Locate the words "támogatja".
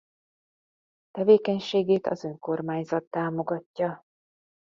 3.05-4.01